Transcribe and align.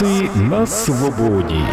Баляндраси 0.00 0.30
на 0.34 0.66
свободі. 0.66 1.64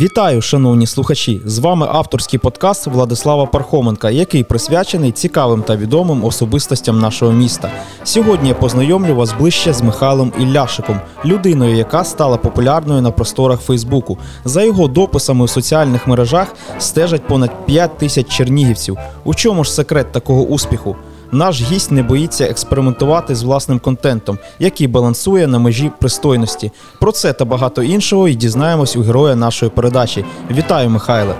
Вітаю, 0.00 0.42
шановні 0.42 0.86
слухачі! 0.86 1.40
З 1.44 1.58
вами 1.58 1.86
авторський 1.90 2.38
подкаст 2.38 2.86
Владислава 2.86 3.46
Пархоменка, 3.46 4.10
який 4.10 4.44
присвячений 4.44 5.12
цікавим 5.12 5.62
та 5.62 5.76
відомим 5.76 6.24
особистостям 6.24 6.98
нашого 6.98 7.32
міста. 7.32 7.70
Сьогодні 8.04 8.48
я 8.48 8.54
познайомлю 8.54 9.14
вас 9.14 9.34
ближче 9.38 9.72
з 9.72 9.82
Михайлом 9.82 10.32
Ілляшиком, 10.40 11.00
людиною, 11.24 11.76
яка 11.76 12.04
стала 12.04 12.36
популярною 12.36 13.02
на 13.02 13.10
просторах 13.10 13.60
Фейсбуку. 13.60 14.18
За 14.44 14.62
його 14.62 14.88
дописами 14.88 15.44
у 15.44 15.48
соціальних 15.48 16.06
мережах 16.06 16.54
стежать 16.78 17.26
понад 17.26 17.66
5 17.66 17.98
тисяч 17.98 18.28
чернігівців. 18.28 18.96
У 19.24 19.34
чому 19.34 19.64
ж 19.64 19.72
секрет 19.72 20.12
такого 20.12 20.42
успіху? 20.42 20.96
Наш 21.32 21.62
гість 21.62 21.90
не 21.90 22.02
боїться 22.02 22.44
експериментувати 22.44 23.34
з 23.34 23.42
власним 23.42 23.78
контентом, 23.78 24.38
який 24.58 24.86
балансує 24.86 25.46
на 25.46 25.58
межі 25.58 25.92
пристойності. 26.00 26.70
Про 27.00 27.12
це 27.12 27.32
та 27.32 27.44
багато 27.44 27.82
іншого 27.82 28.28
і 28.28 28.34
дізнаємось 28.34 28.96
у 28.96 29.02
героя 29.02 29.36
нашої 29.36 29.70
передачі. 29.70 30.24
Вітаю, 30.50 30.90
Михайле! 30.90 31.34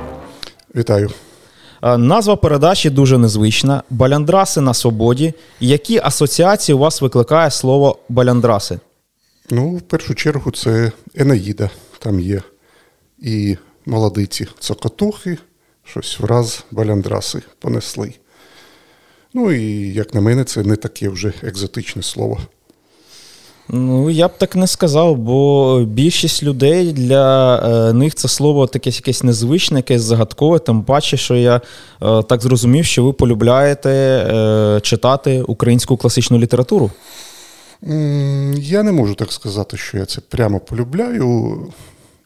Вітаю. 0.76 1.10
Назва 1.82 2.36
передачі 2.36 2.90
дуже 2.90 3.18
незвична: 3.18 3.82
Баляндраси 3.90 4.60
на 4.60 4.74
свободі. 4.74 5.32
Які 5.60 5.98
асоціації 5.98 6.76
у 6.76 6.78
вас 6.78 7.02
викликає 7.02 7.50
слово 7.50 7.98
баляндраси? 8.08 8.78
Ну, 9.50 9.76
в 9.76 9.80
першу 9.80 10.14
чергу, 10.14 10.50
це 10.50 10.92
Енаїда 11.14 11.70
там 11.98 12.20
є. 12.20 12.42
І 13.18 13.56
молодиці 13.86 14.46
цокотухи, 14.58 15.38
щось 15.84 16.20
враз 16.20 16.64
баляндраси 16.70 17.42
понесли. 17.58 18.14
Ну 19.38 19.52
і 19.52 19.92
як 19.92 20.14
на 20.14 20.20
мене, 20.20 20.44
це 20.44 20.62
не 20.62 20.76
таке 20.76 21.08
вже 21.08 21.32
екзотичне 21.42 22.02
слово. 22.02 22.38
Ну, 23.68 24.10
я 24.10 24.28
б 24.28 24.38
так 24.38 24.56
не 24.56 24.66
сказав, 24.66 25.16
бо 25.16 25.80
більшість 25.84 26.42
людей 26.42 26.92
для 26.92 27.56
е, 27.58 27.92
них 27.92 28.14
це 28.14 28.28
слово 28.28 28.66
таке 28.66 28.90
якесь 28.90 29.22
незвичне, 29.22 29.78
якесь 29.78 30.02
загадкове, 30.02 30.58
тим 30.58 30.82
паче, 30.82 31.16
що 31.16 31.36
я 31.36 31.56
е, 31.56 32.22
так 32.22 32.42
зрозумів, 32.42 32.84
що 32.84 33.04
ви 33.04 33.12
полюбляєте 33.12 33.90
е, 33.90 34.80
читати 34.80 35.42
українську 35.42 35.96
класичну 35.96 36.38
літературу. 36.38 36.90
Я 38.56 38.82
не 38.82 38.92
можу 38.92 39.14
так 39.14 39.32
сказати, 39.32 39.76
що 39.76 39.98
я 39.98 40.06
це 40.06 40.20
прямо 40.20 40.60
полюбляю. 40.60 41.26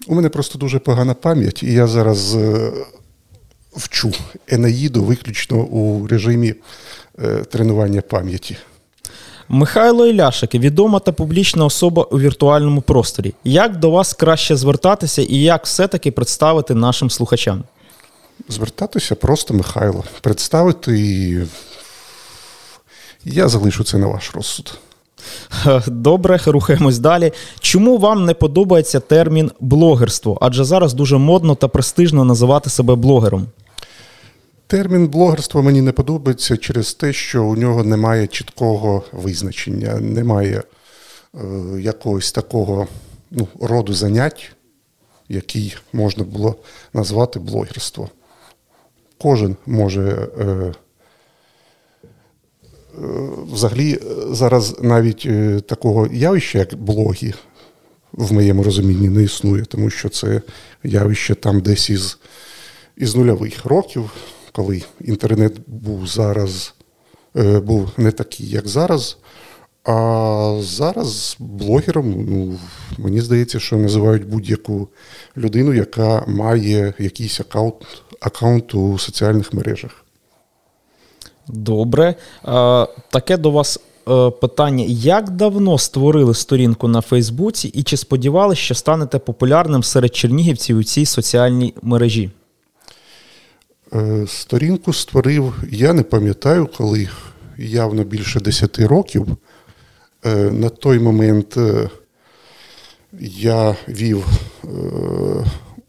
У 0.07 0.15
мене 0.15 0.29
просто 0.29 0.59
дуже 0.59 0.79
погана 0.79 1.15
пам'ять, 1.15 1.63
і 1.63 1.73
я 1.73 1.87
зараз 1.87 2.37
вчу 3.77 4.13
Енаїду 4.49 5.05
виключно 5.05 5.57
у 5.57 6.07
режимі 6.07 6.55
тренування 7.51 8.01
пам'яті. 8.01 8.57
Михайло 9.49 10.07
Іляшик, 10.07 10.55
відома 10.55 10.99
та 10.99 11.13
публічна 11.13 11.65
особа 11.65 12.03
у 12.03 12.19
віртуальному 12.19 12.81
просторі. 12.81 13.35
Як 13.45 13.77
до 13.77 13.91
вас 13.91 14.13
краще 14.13 14.57
звертатися 14.57 15.23
і 15.23 15.37
як 15.37 15.65
все-таки 15.65 16.11
представити 16.11 16.75
нашим 16.75 17.11
слухачам? 17.11 17.65
Звертатися 18.49 19.15
просто 19.15 19.55
Михайло. 19.55 20.05
Представити 20.21 21.01
і 21.01 21.39
я 23.25 23.49
залишу 23.49 23.85
це 23.85 23.99
на 23.99 24.07
ваш 24.07 24.31
розсуд. 24.35 24.79
Добре, 25.87 26.41
рухаємось 26.47 26.99
далі. 26.99 27.33
Чому 27.61 27.99
вам 27.99 28.25
не 28.25 28.35
подобається 28.35 29.01
термін 29.01 29.51
блогерство? 29.61 30.39
Адже 30.41 30.65
зараз 30.65 30.95
дуже 30.95 31.19
модно 31.19 31.55
та 31.55 31.69
престижно 31.69 32.25
називати 32.25 32.71
себе 32.71 32.95
блогером. 32.95 33.47
Термін 34.73 35.09
блогерство 35.09 35.63
мені 35.63 35.83
не 35.83 35.93
подобається 35.93 36.57
через 36.57 36.95
те, 36.95 37.13
що 37.13 37.45
у 37.45 37.57
нього 37.57 37.85
немає 37.85 38.27
чіткого 38.27 39.03
визначення, 39.13 39.95
немає 40.01 40.63
е, 41.35 41.39
якогось 41.81 42.33
такого 42.33 42.89
ну, 43.31 43.49
роду 43.61 43.95
занять, 43.95 44.53
який 45.29 45.77
можна 45.93 46.25
було 46.25 46.57
назвати 46.93 47.39
блогерство. 47.39 48.11
Кожен 49.19 49.57
може. 49.67 50.29
Е, 50.39 50.45
е, 50.45 50.75
Взагалі, 53.53 53.99
зараз 54.31 54.83
навіть 54.83 55.27
е, 55.27 55.61
такого 55.61 56.07
явища, 56.07 56.59
як 56.59 56.75
блоги, 56.75 57.35
в 58.13 58.33
моєму 58.33 58.63
розумінні 58.63 59.09
не 59.09 59.23
існує, 59.23 59.65
тому 59.65 59.91
що 59.91 60.09
це 60.09 60.43
явище 60.85 61.35
там 61.35 61.61
десь 61.61 61.91
із, 61.91 62.19
із 62.97 63.17
нульових 63.17 63.65
років 63.65 64.11
коли 64.53 64.83
інтернет 65.01 65.53
був 65.67 66.07
зараз, 66.07 66.75
е, 67.37 67.61
був 67.61 67.89
не 67.97 68.11
такий, 68.11 68.49
як 68.49 68.69
зараз. 68.69 69.19
А 69.85 70.59
зараз 70.61 71.37
блогером, 71.39 72.27
ну, 72.29 72.59
мені 72.99 73.21
здається, 73.21 73.61
що 73.61 73.77
називають 73.77 74.29
будь-яку 74.29 74.89
людину, 75.37 75.75
яка 75.75 76.25
має 76.27 76.95
якийсь 76.99 77.41
аккаунт, 77.41 77.75
аккаунт 78.21 78.75
у 78.75 78.99
соціальних 78.99 79.53
мережах. 79.53 80.05
Добре. 81.49 82.15
Таке 83.11 83.37
до 83.37 83.51
вас 83.51 83.81
е, 84.09 84.31
питання: 84.31 84.85
як 84.89 85.31
давно 85.31 85.79
створили 85.79 86.35
сторінку 86.35 86.89
на 86.89 87.01
Фейсбуці 87.01 87.69
і 87.69 87.83
чи 87.83 87.97
сподівалися, 87.97 88.61
що 88.61 88.75
станете 88.75 89.19
популярним 89.19 89.83
серед 89.83 90.17
чернігівців 90.17 90.79
у 90.79 90.85
цій 90.85 91.07
соціальній 91.07 91.75
мережі? 91.83 92.31
Е, 93.95 94.27
сторінку 94.27 94.93
створив, 94.93 95.63
я 95.71 95.93
не 95.93 96.03
пам'ятаю, 96.03 96.69
коли 96.77 97.09
явно 97.59 98.05
більше 98.05 98.41
10 98.41 98.79
років. 98.79 99.27
Е, 100.25 100.35
на 100.37 100.69
той 100.69 100.99
момент 100.99 101.57
е, 101.57 101.91
я 103.21 103.77
вів 103.89 104.27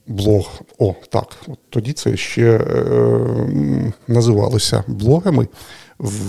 блог. 0.07 0.61
О, 0.79 0.95
так, 1.09 1.37
от 1.47 1.59
тоді 1.69 1.93
це 1.93 2.17
ще 2.17 2.59
називалося 4.07 4.83
блогами 4.87 5.47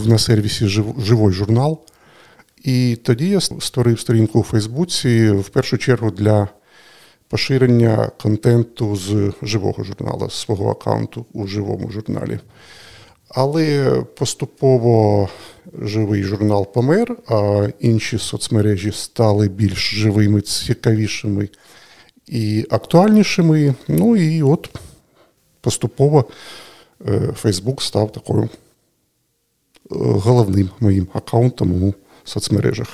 на 0.06 0.18
сервісі 0.18 0.66
Живой 0.98 1.32
журнал. 1.32 1.80
І 2.64 2.98
тоді 3.02 3.28
я 3.28 3.40
створив 3.40 4.00
сторінку 4.00 4.40
у 4.40 4.42
Фейсбуці 4.42 5.30
в 5.30 5.48
першу 5.48 5.78
чергу 5.78 6.10
для 6.10 6.48
поширення 7.34 8.10
контенту 8.22 8.96
з 8.96 9.32
живого 9.42 9.84
журналу, 9.84 10.30
з 10.30 10.34
свого 10.34 10.70
аккаунту 10.70 11.26
у 11.32 11.46
живому 11.46 11.90
журналі. 11.90 12.38
Але 13.28 13.90
поступово 14.18 15.28
живий 15.78 16.22
журнал 16.22 16.72
помер, 16.72 17.16
а 17.28 17.68
інші 17.80 18.18
соцмережі 18.18 18.92
стали 18.92 19.48
більш 19.48 19.94
живими, 19.94 20.40
цікавішими 20.40 21.48
і 22.26 22.66
актуальнішими. 22.70 23.74
Ну 23.88 24.16
і 24.16 24.42
от 24.42 24.68
поступово 25.60 26.24
Фейсбук 27.34 27.82
став 27.82 28.12
такою 28.12 28.42
е, 28.42 28.48
головним 29.90 30.70
моїм 30.80 31.08
аккаунтом 31.14 31.82
у 31.82 31.94
соцмережах. 32.24 32.88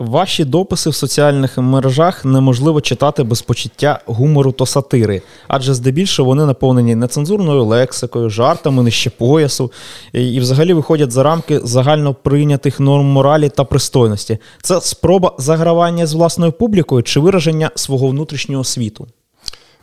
Ваші 0.00 0.44
дописи 0.44 0.90
в 0.90 0.94
соціальних 0.94 1.58
мережах 1.58 2.24
неможливо 2.24 2.80
читати 2.80 3.22
без 3.22 3.42
почуття 3.42 4.00
гумору 4.06 4.52
та 4.52 4.66
сатири, 4.66 5.22
адже 5.48 5.74
здебільшого 5.74 6.26
вони 6.26 6.46
наповнені 6.46 6.94
нецензурною 6.94 7.64
лексикою, 7.64 8.30
жартами 8.30 8.82
нижче 8.82 9.10
поясу 9.10 9.72
і, 10.12 10.40
взагалі, 10.40 10.72
виходять 10.72 11.12
за 11.12 11.22
рамки 11.22 11.60
загально 11.64 12.14
прийнятих 12.14 12.80
норм 12.80 13.06
моралі 13.06 13.48
та 13.48 13.64
пристойності. 13.64 14.38
Це 14.62 14.80
спроба 14.80 15.34
загравання 15.38 16.06
з 16.06 16.14
власною 16.14 16.52
публікою 16.52 17.02
чи 17.02 17.20
вираження 17.20 17.70
свого 17.74 18.08
внутрішнього 18.08 18.64
світу. 18.64 19.06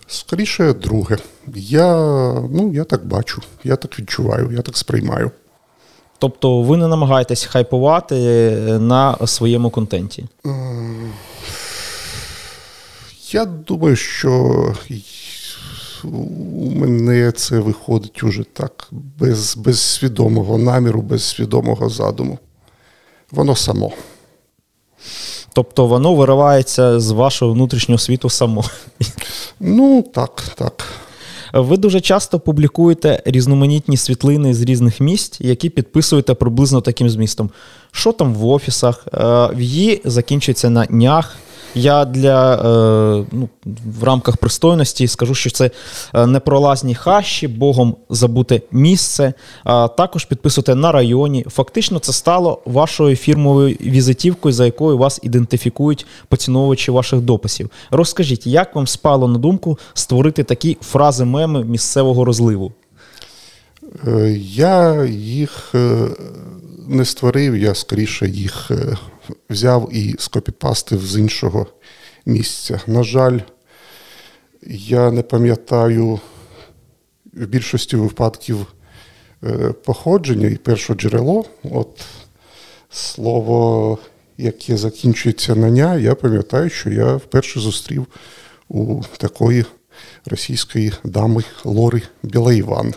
Скоріше, 0.08 0.74
друге. 0.74 1.18
Я, 1.56 1.96
ну, 2.52 2.72
я 2.74 2.84
так 2.84 3.08
бачу, 3.08 3.42
я 3.64 3.75
так 3.75 4.00
відчуваю, 4.00 4.52
я 4.52 4.62
так 4.62 4.78
сприймаю. 4.78 5.31
Тобто 6.19 6.62
ви 6.62 6.78
не 6.78 6.88
намагаєтесь 6.88 7.46
хайпувати 7.46 8.16
е, 8.16 8.80
на 8.80 9.28
своєму 9.28 9.69
контенті? 9.69 10.25
Я 13.31 13.46
думаю, 13.46 13.96
що 13.96 14.31
у 16.04 16.69
мене 16.69 17.31
це 17.31 17.60
виходить 17.60 18.24
уже 18.24 18.44
так, 18.44 18.88
без, 18.92 19.58
без 19.58 19.81
свідомого 19.81 20.58
наміру, 20.58 21.02
без 21.02 21.24
свідомого 21.24 21.90
задуму. 21.90 22.40
Воно 23.31 23.56
само. 23.56 23.92
Тобто 25.54 25.88
воно 25.88 26.16
виривається 26.16 27.00
з 27.00 27.12
вашого 27.12 27.54
внутрішнього 27.54 28.00
світу 28.00 28.30
само. 28.30 28.64
Ну, 29.60 30.02
так, 30.14 30.44
так. 30.56 30.88
Ви 31.54 31.78
дуже 31.78 32.02
часто 32.02 32.40
публікуєте 32.40 33.22
різноманітні 33.26 33.98
світлини 33.98 34.54
з 34.54 34.62
різних 34.62 35.00
місць, 35.00 35.42
які 35.42 35.70
підписуєте 35.70 36.34
приблизно 36.34 36.82
таким 36.82 37.10
змістом. 37.10 37.50
Що 37.92 38.12
там 38.12 38.34
в 38.34 38.46
офісах? 38.46 39.08
В'ї 39.14 39.50
в 39.56 39.62
її 39.62 40.02
закінчується 40.06 40.70
на 40.70 40.88
нях. 40.90 41.38
Я 41.78 42.06
для 42.06 42.56
е, 42.56 43.26
ну, 43.32 43.50
в 44.00 44.04
рамках 44.04 44.38
пристойності 44.38 45.08
скажу, 45.08 45.36
що 45.36 45.50
це 45.50 45.72
е, 46.14 46.26
непролазні 46.26 46.96
хащі, 46.96 47.48
Богом 47.48 47.96
забуте 48.10 48.62
місце. 48.72 49.34
А 49.64 49.88
також 49.88 50.26
підписуйте 50.26 50.76
на 50.76 50.92
районі. 50.92 51.46
Фактично, 51.50 52.00
це 52.00 52.14
стало 52.14 52.62
вашою 52.66 53.16
фірмовою 53.16 53.78
візитівкою, 53.82 54.54
за 54.54 54.66
якою 54.66 54.98
вас 54.98 55.20
ідентифікують 55.24 56.06
поціновувачі 56.28 56.92
ваших 56.92 57.20
дописів. 57.20 57.70
Розкажіть, 57.92 58.48
як 58.48 58.76
вам 58.76 58.88
спало 58.88 59.28
на 59.28 59.40
думку 59.40 59.80
створити 59.94 60.44
такі 60.44 60.78
фрази 60.82 61.26
меми 61.26 61.64
місцевого 61.64 62.26
розливу? 62.26 62.72
Е, 64.08 64.38
я 64.42 65.06
їх 65.06 65.72
е, 65.76 66.08
не 66.88 67.06
створив, 67.06 67.58
я 67.58 67.76
скоріше 67.76 68.28
їх 68.28 68.72
взяв 69.50 69.90
і 69.94 70.16
скопіпастив 70.20 71.06
з 71.06 71.20
іншого 71.20 71.68
місця. 72.26 72.82
На 72.88 73.04
жаль, 73.04 73.40
я 74.68 75.12
не 75.12 75.22
пам'ятаю 75.22 76.20
в 77.34 77.46
більшості 77.46 77.96
випадків 77.96 78.66
походження 79.86 80.48
і 80.48 80.56
перше 80.56 80.94
джерело. 80.94 81.46
От 81.64 82.06
слово, 82.90 83.98
яке 84.38 84.78
закінчується 84.78 85.56
на 85.56 85.70
ня, 85.70 85.96
я 85.96 86.16
пам'ятаю, 86.16 86.70
що 86.70 86.90
я 86.90 87.16
вперше 87.16 87.60
зустрів 87.60 88.08
у 88.70 89.02
такої 89.18 89.66
російської 90.26 90.94
дами 91.04 91.44
Лори 91.64 92.02
Білаїван 92.24 92.94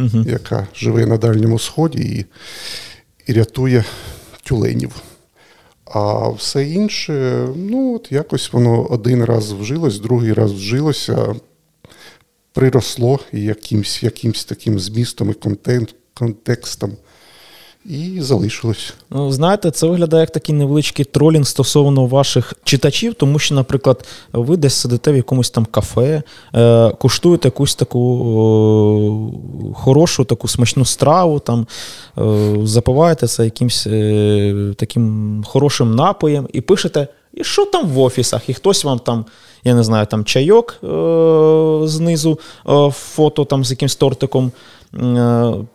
угу. 0.00 0.24
яка 0.26 0.66
живе 0.74 1.06
на 1.06 1.16
Дальньому 1.16 1.58
Сході 1.58 1.98
і, 1.98 2.26
і 3.26 3.32
рятує 3.32 3.84
тюленів. 4.42 5.02
А 5.92 6.28
все 6.28 6.64
інше, 6.64 7.48
ну 7.56 7.94
от 7.94 8.12
якось 8.12 8.52
воно 8.52 8.86
один 8.90 9.24
раз 9.24 9.52
вжилось, 9.52 9.98
другий 9.98 10.32
раз 10.32 10.52
вжилося, 10.52 11.34
приросло 12.52 13.20
якимсь 13.32 14.02
якимсь 14.02 14.44
таким 14.44 14.78
змістом 14.78 15.30
і 15.30 15.34
контент, 15.34 15.94
контекстом 16.14 16.96
і 17.84 18.20
залишилось. 18.20 18.94
Ну, 19.10 19.32
знаєте, 19.32 19.70
це 19.70 19.86
виглядає 19.86 20.20
як 20.20 20.30
такий 20.30 20.54
невеличкий 20.54 21.04
тролінг 21.04 21.46
стосовно 21.46 22.06
ваших 22.06 22.54
читачів, 22.64 23.14
тому 23.14 23.38
що, 23.38 23.54
наприклад, 23.54 24.04
ви 24.32 24.56
десь 24.56 24.74
сидите 24.74 25.12
в 25.12 25.16
якомусь 25.16 25.50
там 25.50 25.64
кафе, 25.64 26.22
е, 26.54 26.90
куштуєте 26.90 27.48
якусь 27.48 27.74
таку 27.74 28.00
е, 29.72 29.72
хорошу, 29.74 30.24
таку 30.24 30.48
смачну 30.48 30.84
страву, 30.84 31.38
там 31.38 31.66
е, 32.18 32.56
запиваєте 32.64 33.26
це 33.26 33.44
якимсь 33.44 33.86
е, 33.86 34.74
таким 34.76 35.44
хорошим 35.46 35.94
напоєм 35.94 36.48
і 36.52 36.60
пишете. 36.60 37.08
І 37.34 37.44
що 37.44 37.64
там 37.64 37.88
в 37.88 37.98
офісах? 37.98 38.48
І 38.48 38.54
хтось 38.54 38.84
вам 38.84 38.98
там, 38.98 39.24
я 39.64 39.74
не 39.74 39.82
знаю, 39.82 40.06
там 40.06 40.24
чайок 40.24 40.76
е- 40.84 41.88
знизу, 41.88 42.38
е- 42.68 42.90
фото 42.90 43.44
там 43.44 43.64
з 43.64 43.70
якимсь 43.70 43.96
тортиком 43.96 44.52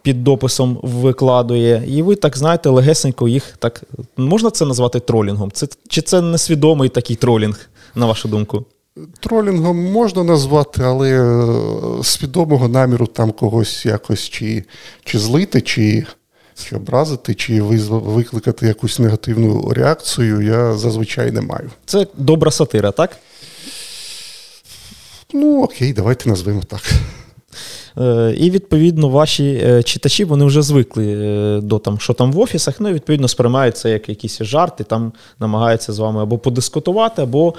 під 0.02 0.24
дописом 0.24 0.80
викладує, 0.84 1.84
і 1.88 2.02
ви 2.02 2.16
так 2.16 2.38
знаєте, 2.38 2.70
легесенько 2.70 3.28
їх 3.28 3.58
так 3.60 3.84
можна 4.18 4.52
це 4.52 4.66
назвати 4.66 5.00
тролінгом? 5.00 5.52
Це 5.52 5.68
чи 5.88 6.02
це 6.02 6.22
несвідомий 6.22 6.90
такий 6.90 7.16
тролінг, 7.16 7.70
на 7.96 8.06
вашу 8.06 8.28
думку? 8.28 8.66
Тролінгом 9.20 9.92
можна 9.92 10.24
назвати, 10.24 10.84
але 10.84 11.10
е, 11.10 12.04
свідомого 12.04 12.68
наміру 12.68 13.08
там 13.08 13.32
когось 13.32 13.86
якось 13.86 14.30
чи 14.30 14.64
чи 15.04 15.20
злити, 15.20 15.62
чи 15.62 16.06
чи 16.64 16.76
образити, 16.76 17.36
чи 17.36 17.62
викликати 17.62 18.68
якусь 18.68 19.00
негативну 19.00 19.70
реакцію, 19.70 20.42
я 20.42 20.78
зазвичай 20.78 21.32
не 21.32 21.42
маю. 21.42 21.72
Це 21.86 22.08
добра 22.18 22.52
сатира, 22.52 22.92
так? 22.92 23.18
Ну, 25.34 25.64
окей, 25.64 25.94
давайте 25.94 26.30
назвемо 26.30 26.62
так. 26.64 26.82
Е, 27.98 28.36
і 28.38 28.50
відповідно 28.50 29.10
ваші 29.10 29.62
е, 29.66 29.84
читачі 29.84 30.26
вони 30.26 30.46
вже 30.46 30.62
звикли 30.62 31.06
е, 31.08 31.62
до 31.62 31.80
там, 31.80 32.00
що 32.00 32.14
там 32.14 32.32
в 32.32 32.40
офісах, 32.40 32.80
ну 32.80 32.90
і 32.90 32.94
відповідно 32.94 33.28
сприймають 33.28 33.78
це 33.78 33.90
як 33.90 34.10
якісь 34.10 34.44
жарти, 34.44 34.84
там 34.84 35.14
намагаються 35.40 35.94
з 35.94 36.00
вами 36.00 36.22
або 36.22 36.38
подискутувати, 36.38 37.22
або 37.22 37.54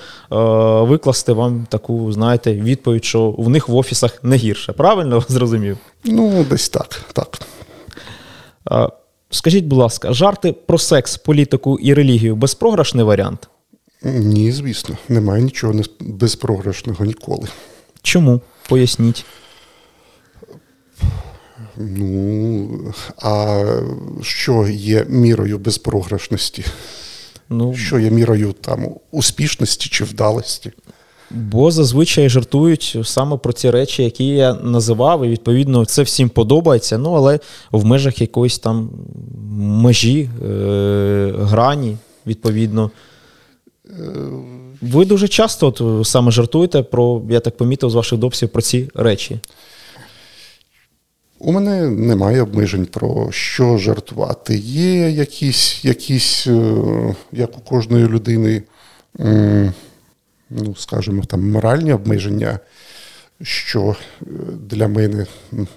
викласти 0.86 1.32
вам 1.32 1.66
таку, 1.70 2.12
знаєте, 2.12 2.54
відповідь, 2.54 3.04
що 3.04 3.30
в 3.30 3.48
них 3.48 3.68
в 3.68 3.76
офісах 3.76 4.24
не 4.24 4.36
гірше. 4.36 4.72
Правильно 4.72 5.24
зрозумів? 5.28 5.78
Ну, 6.04 6.46
десь 6.50 6.68
так. 6.68 7.00
так. 7.12 7.38
Скажіть, 9.30 9.64
будь 9.64 9.78
ласка, 9.78 10.12
жарти 10.12 10.52
про 10.52 10.78
секс, 10.78 11.16
політику 11.16 11.78
і 11.78 11.94
релігію 11.94 12.36
безпрограшний 12.36 13.04
варіант? 13.04 13.48
Ні, 14.02 14.52
звісно, 14.52 14.96
немає 15.08 15.42
нічого 15.42 15.74
безпрограшного 16.00 17.04
ніколи. 17.04 17.48
Чому? 18.02 18.40
Поясніть. 18.68 19.24
Ну, 21.78 22.68
а 23.22 23.64
що 24.22 24.68
є 24.68 25.06
мірою 25.08 25.58
безпрограшності? 25.58 26.64
Ну, 27.50 27.74
Що 27.74 27.98
є 27.98 28.10
мірою 28.10 28.54
там 28.60 28.88
успішності 29.10 29.88
чи 29.88 30.04
вдалості? 30.04 30.72
Бо 31.30 31.70
зазвичай 31.70 32.28
жартують 32.28 32.96
саме 33.04 33.36
про 33.36 33.52
ці 33.52 33.70
речі, 33.70 34.02
які 34.02 34.26
я 34.26 34.54
називав, 34.54 35.24
і 35.24 35.28
відповідно 35.28 35.84
це 35.84 36.02
всім 36.02 36.28
подобається. 36.28 36.98
Ну, 36.98 37.12
але 37.12 37.40
в 37.72 37.84
межах 37.84 38.20
якоїсь 38.20 38.58
там 38.58 38.90
межі, 39.58 40.30
е- 40.44 41.34
грані, 41.38 41.96
відповідно. 42.26 42.90
Ви 44.82 45.04
дуже 45.04 45.28
часто 45.28 45.66
от, 45.66 46.06
саме 46.06 46.30
жартуєте 46.30 46.82
про, 46.82 47.22
я 47.30 47.40
так 47.40 47.56
помітив 47.56 47.90
з 47.90 47.94
ваших 47.94 48.18
дописів, 48.18 48.48
про 48.48 48.62
ці 48.62 48.88
речі. 48.94 49.40
У 51.38 51.52
мене 51.52 51.90
немає 51.90 52.42
обмежень 52.42 52.86
про 52.86 53.32
що 53.32 53.78
жартувати. 53.78 54.56
Є 54.58 55.10
якісь, 55.10 55.84
якісь 55.84 56.46
е, 56.46 56.74
як 57.32 57.58
у 57.58 57.60
кожної 57.60 58.08
людини, 58.08 58.62
ну, 60.50 60.74
скажімо, 60.76 61.22
там 61.24 61.50
моральні 61.50 61.92
обмеження, 61.92 62.58
що 63.42 63.96
е, 64.22 64.24
для 64.70 64.88
мене 64.88 65.26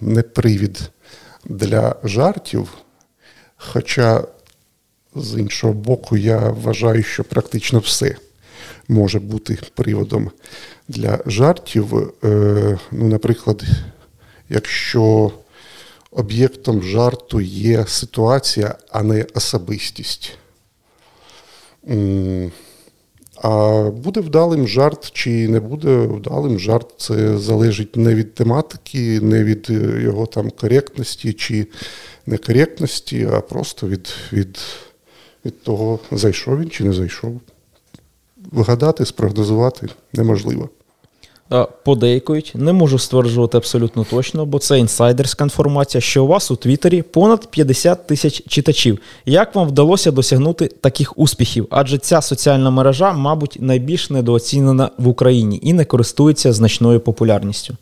не 0.01 0.21
привід 0.21 0.91
для 1.45 1.95
жартів. 2.03 2.73
Хоча, 3.57 4.23
з 5.15 5.39
іншого 5.39 5.73
боку, 5.73 6.17
я 6.17 6.37
вважаю, 6.37 7.03
що 7.03 7.23
практично 7.23 7.79
все 7.79 8.15
може 8.87 9.19
бути 9.19 9.57
приводом 9.75 10.31
для 10.87 11.19
жартів. 11.25 12.13
Е, 12.23 12.79
ну, 12.91 13.07
Наприклад, 13.07 13.63
якщо 14.49 15.31
об'єктом 16.11 16.83
жарту 16.83 17.41
є 17.41 17.85
ситуація, 17.87 18.75
а 18.91 19.03
не 19.03 19.25
особистість. 19.35 20.37
А 23.41 23.83
буде 23.93 24.19
вдалим 24.19 24.67
жарт 24.67 25.11
чи 25.11 25.47
не 25.47 25.59
буде 25.59 25.97
вдалим 25.97 26.59
жарт, 26.59 26.93
це 26.97 27.37
залежить 27.37 27.95
не 27.95 28.15
від 28.15 28.33
тематики, 28.33 29.21
не 29.21 29.43
від 29.43 29.67
е, 29.69 30.01
його 30.01 30.25
там 30.25 30.49
коректності 30.49 31.33
чи 31.33 31.67
некоректності, 32.25 33.27
а 33.33 33.41
просто 33.41 33.87
від, 33.87 34.09
від, 34.33 34.59
від 35.45 35.63
того, 35.63 35.99
зайшов 36.11 36.59
він 36.59 36.69
чи 36.69 36.83
не 36.83 36.93
зайшов. 36.93 37.41
Вгадати, 38.51 39.05
спрогнозувати 39.05 39.87
неможливо. 40.13 40.69
Подейкують, 41.83 42.51
не 42.55 42.73
можу 42.73 42.99
стверджувати 42.99 43.57
абсолютно 43.57 44.05
точно, 44.09 44.45
бо 44.45 44.59
це 44.59 44.79
інсайдерська 44.79 45.43
інформація, 45.43 46.01
що 46.01 46.23
у 46.23 46.27
вас 46.27 46.51
у 46.51 46.55
Твіттері 46.55 47.01
понад 47.01 47.51
50 47.51 48.07
тисяч 48.07 48.43
читачів. 48.47 48.99
Як 49.25 49.55
вам 49.55 49.67
вдалося 49.67 50.11
досягнути 50.11 50.67
таких 50.67 51.19
успіхів? 51.19 51.67
Адже 51.69 51.97
ця 51.97 52.21
соціальна 52.21 52.69
мережа, 52.69 53.13
мабуть, 53.13 53.57
найбільш 53.59 54.09
недооцінена 54.09 54.89
в 54.97 55.07
Україні 55.07 55.59
і 55.63 55.73
не 55.73 55.85
користується 55.85 56.53
значною 56.53 56.99
популярністю. 56.99 57.77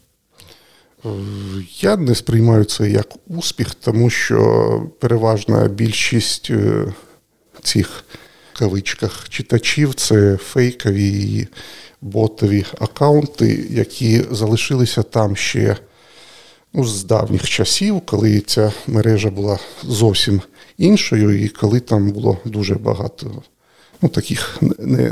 Я 1.79 1.97
не 1.97 2.15
сприймаю 2.15 2.63
це 2.63 2.89
як 2.89 3.07
успіх, 3.27 3.75
тому 3.75 4.09
що 4.09 4.81
переважна 4.99 5.67
більшість 5.67 6.47
е, 6.51 6.93
цих 7.61 8.03
кавичках 8.59 9.29
читачів 9.29 9.93
це 9.93 10.37
фейкові 10.37 11.09
і 11.09 11.47
ботові 12.01 12.65
аккаунти, 12.79 13.67
які 13.69 14.23
залишилися 14.31 15.03
там 15.03 15.35
ще 15.35 15.77
ну, 16.73 16.85
з 16.85 17.03
давніх 17.03 17.49
часів, 17.49 18.01
коли 18.01 18.39
ця 18.39 18.73
мережа 18.87 19.29
була 19.29 19.59
зовсім 19.83 20.41
іншою, 20.77 21.43
і 21.43 21.47
коли 21.47 21.79
там 21.79 22.11
було 22.11 22.37
дуже 22.45 22.75
багато 22.75 23.43
ну, 24.01 24.09
таких 24.09 24.57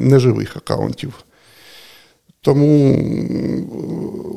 неживих 0.01 0.57
аккаунтів. 0.57 1.13
Тому 2.41 2.99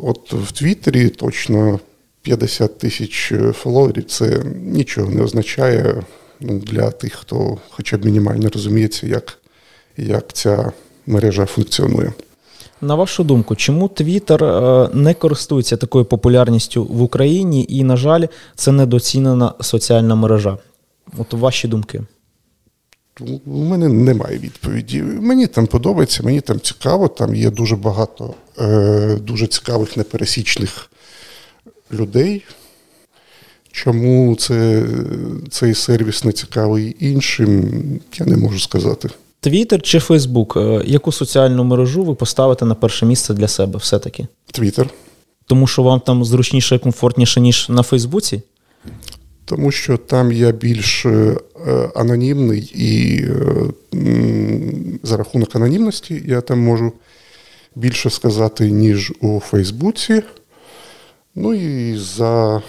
от 0.02 0.32
в 0.32 0.52
Твіттері 0.52 1.08
точно 1.08 1.80
50 2.22 2.78
тисяч 2.78 3.32
фоловерів 3.52 4.04
це 4.04 4.42
нічого 4.62 5.10
не 5.10 5.22
означає 5.22 6.02
ну, 6.40 6.59
для 6.59 6.90
тих, 6.90 7.12
хто 7.12 7.59
хоча 7.71 7.97
б 7.97 8.04
мінімально 8.04 8.49
розуміється, 8.54 9.07
як, 9.07 9.38
як 9.97 10.33
ця 10.33 10.73
мережа 11.07 11.47
функціонує. 11.47 12.12
На 12.80 12.95
вашу 12.95 13.25
думку, 13.25 13.57
чому 13.57 13.88
Твіттер 13.88 14.42
не 14.95 15.14
користується 15.14 15.76
такою 15.76 16.04
популярністю 16.04 16.85
в 16.85 17.02
Україні, 17.02 17.66
і, 17.68 17.85
на 17.85 17.97
жаль, 17.97 18.26
це 18.54 18.73
недооцінена 18.73 19.54
соціальна 19.61 20.14
мережа? 20.14 20.59
От 21.18 21.33
ваші 21.33 21.68
думки. 21.68 22.02
У 23.47 23.64
мене 23.64 23.88
немає 23.88 24.38
відповіді. 24.38 25.02
Мені 25.02 25.47
там 25.47 25.66
подобається, 25.66 26.23
мені 26.23 26.40
там 26.40 26.61
цікаво, 26.61 27.09
там 27.09 27.35
є 27.35 27.50
дуже 27.50 27.76
багато 27.76 28.35
е, 28.59 29.16
дуже 29.23 29.47
цікавих 29.47 29.97
непересічних 29.97 30.90
людей. 31.92 32.45
Чому 33.82 34.37
це, 34.37 34.85
цей 35.50 35.75
сервіс 35.75 36.25
не 36.25 36.32
цікавий 36.32 36.97
іншим, 37.00 37.64
я 38.18 38.26
не 38.26 38.37
можу 38.37 38.58
сказати. 38.58 39.08
Твіттер 39.40 39.82
чи 39.82 39.99
Фейсбук? 39.99 40.56
Е, 40.56 40.82
Яку 40.87 41.12
соціальну 41.12 41.64
мережу 41.64 42.04
ви 42.04 42.14
поставите 42.14 42.64
на 42.64 42.75
перше 42.75 43.06
місце 43.06 43.35
для 43.35 43.49
себе 43.49 43.78
все-таки? 43.78 44.26
Твіттер. 44.52 44.88
Тому 45.47 45.66
що 45.66 45.82
вам 45.82 46.00
там 46.00 46.25
зручніше 46.25 46.75
і 46.75 46.78
комфортніше, 46.78 47.40
ніж 47.40 47.68
на 47.68 47.82
Фейсбуці? 47.82 48.42
Тому 49.44 49.70
що 49.70 49.97
там 49.97 50.32
я 50.32 50.52
більш 50.52 51.06
е, 51.06 51.37
анонімний 51.94 52.61
і 52.75 53.23
е, 53.23 53.38
за 55.02 55.16
рахунок 55.16 55.56
анонімності 55.56 56.23
я 56.26 56.40
там 56.40 56.61
можу 56.61 56.92
більше 57.75 58.11
сказати, 58.11 58.70
ніж 58.70 59.12
у 59.20 59.40
Фейсбуці. 59.40 60.23
Ну 61.35 61.54
і 61.54 61.97
за. 61.97 62.62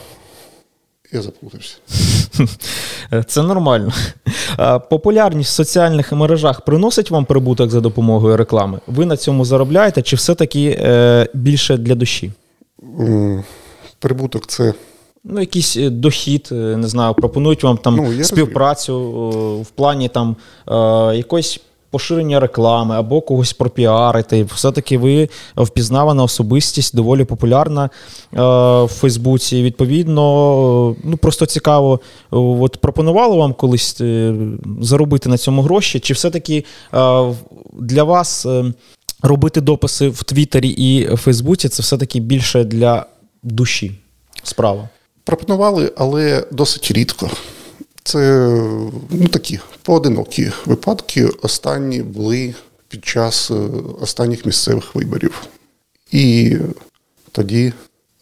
Я 1.14 1.22
заплутався. 1.22 1.76
Е, 3.14 3.24
Це 3.24 3.44
нормально. 3.44 3.92
Е, 4.60 4.80
Популярність 4.80 5.50
в 5.50 5.54
соціальних 5.54 6.12
мережах 6.12 6.62
приносить 6.62 7.12
вам 7.12 7.26
прибуток 7.26 7.70
за 7.70 7.82
допомогою 7.82 8.38
реклами? 8.38 8.80
Ви 8.88 9.06
на 9.06 9.18
цьому 9.18 9.46
заробляєте, 9.46 10.02
чи 10.02 10.16
все-таки 10.16 10.80
е, 10.82 11.28
більше 11.34 11.78
для 11.78 11.96
душі? 11.96 12.32
Прибуток 14.00 14.48
це 14.48 14.74
Ну, 15.24 15.40
якийсь 15.40 15.76
дохід, 15.76 16.48
не 16.52 16.88
знаю, 16.88 17.14
пропонують 17.14 17.64
вам 17.64 17.78
там 17.78 17.96
Ну, 17.96 18.24
співпрацю 18.24 18.94
е, 18.94 19.62
в 19.64 19.70
плані 19.70 20.10
там 20.10 20.36
якоїсь 21.18 21.60
поширення 21.92 22.40
реклами 22.40 22.96
або 22.96 23.22
когось 23.22 23.54
пропіарити. 23.54 24.44
Все-таки 24.44 24.98
ви 24.98 25.30
впізнавана 25.58 26.24
особистість, 26.24 26.96
доволі 26.96 27.26
популярна 27.26 27.86
е, 27.86 27.90
в 28.84 28.88
Фейсбуці. 28.88 29.64
Відповідно, 29.64 30.22
е, 30.92 31.02
ну 31.04 31.18
просто 31.18 31.46
цікаво, 31.46 32.00
е, 32.04 32.36
от 32.38 32.78
пропонувало 32.78 33.38
вам 33.38 33.54
колись 33.54 34.02
е, 34.02 34.36
заробити 34.82 35.30
на 35.30 35.38
цьому 35.38 35.62
гроші, 35.62 36.00
чи 36.00 36.14
все-таки 36.14 36.66
е, 36.94 37.34
для 37.74 38.04
вас 38.04 38.46
е, 38.46 38.74
робити 39.22 39.62
дописи 39.62 40.10
в 40.10 40.24
Твіттері 40.24 40.70
і 40.70 41.16
Фейсбуці 41.16 41.70
це 41.70 41.84
все-таки 41.84 42.20
більше 42.20 42.64
для 42.64 43.06
душі 43.44 43.92
справа? 44.44 44.90
пропонували, 45.30 45.94
але 45.98 46.48
досить 46.52 46.92
рідко. 46.92 47.30
Це 48.10 48.48
ну, 49.10 49.28
такі 49.28 49.60
поодинокі 49.82 50.52
випадки. 50.66 51.26
Останні 51.26 52.02
були 52.02 52.56
під 52.88 53.06
час 53.06 53.52
е, 53.52 53.54
останніх 54.02 54.46
місцевих 54.46 54.96
виборів. 54.96 55.42
І 56.12 56.58
тоді 57.32 57.74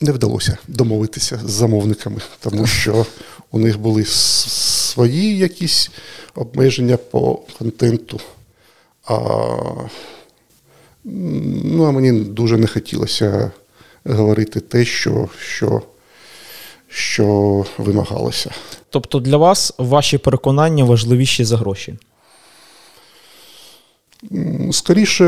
не 0.01 0.11
вдалося 0.11 0.57
домовитися 0.67 1.39
з 1.45 1.51
замовниками, 1.51 2.21
тому 2.39 2.67
що 2.67 3.05
у 3.51 3.59
них 3.59 3.79
були 3.79 4.05
свої 4.05 5.37
якісь 5.37 5.91
обмеження 6.35 6.97
по 6.97 7.39
контенту. 7.59 8.19
А, 9.05 9.17
ну, 11.63 11.83
а 11.83 11.91
мені 11.91 12.11
дуже 12.11 12.57
не 12.57 12.67
хотілося 12.67 13.51
говорити 14.05 14.59
те, 14.59 14.85
що, 14.85 15.29
що, 15.39 15.81
що 16.87 17.65
вимагалося. 17.77 18.51
Тобто 18.89 19.19
для 19.19 19.37
вас 19.37 19.73
ваші 19.77 20.17
переконання 20.17 20.83
важливіші 20.83 21.43
за 21.43 21.57
гроші. 21.57 21.93
Скоріше, 24.71 25.25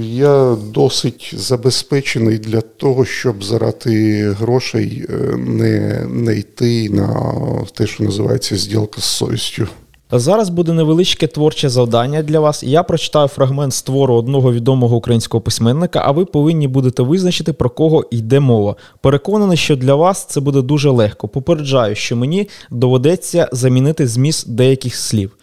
я 0.00 0.56
досить 0.74 1.34
забезпечений 1.36 2.38
для 2.38 2.60
того, 2.60 3.04
щоб 3.04 3.44
заради 3.44 4.30
грошей 4.30 5.06
е, 5.08 5.36
не, 5.36 6.06
не 6.08 6.36
йти 6.36 6.88
на 6.90 7.34
те, 7.74 7.86
що 7.86 8.04
називається 8.04 8.56
зділка 8.56 9.00
з 9.00 9.04
совістю. 9.04 9.68
Зараз 10.14 10.48
буде 10.48 10.72
невеличке 10.72 11.26
творче 11.26 11.68
завдання 11.68 12.22
для 12.22 12.40
вас. 12.40 12.62
Я 12.62 12.82
прочитаю 12.82 13.28
фрагмент 13.28 13.74
з 13.74 13.82
твору 13.82 14.14
одного 14.14 14.52
відомого 14.52 14.96
українського 14.96 15.40
письменника, 15.40 16.02
а 16.04 16.10
ви 16.10 16.24
повинні 16.24 16.68
будете 16.68 17.02
визначити, 17.02 17.52
про 17.52 17.70
кого 17.70 18.04
йде 18.10 18.40
мова. 18.40 18.76
Переконаний, 19.00 19.56
що 19.56 19.76
для 19.76 19.94
вас 19.94 20.24
це 20.24 20.40
буде 20.40 20.62
дуже 20.62 20.90
легко. 20.90 21.28
Попереджаю, 21.28 21.94
що 21.94 22.16
мені 22.16 22.48
доведеться 22.70 23.48
замінити 23.52 24.06
зміст 24.06 24.50
деяких 24.50 24.96
слів. 24.96 25.36